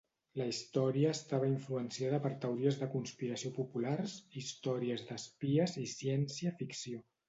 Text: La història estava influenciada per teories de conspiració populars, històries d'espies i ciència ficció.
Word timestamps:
La 0.39 0.45
història 0.51 1.11
estava 1.15 1.49
influenciada 1.49 2.21
per 2.25 2.33
teories 2.47 2.81
de 2.81 2.89
conspiració 2.97 3.55
populars, 3.61 4.19
històries 4.45 5.09
d'espies 5.13 5.81
i 5.87 5.91
ciència 5.99 6.61
ficció. 6.65 7.09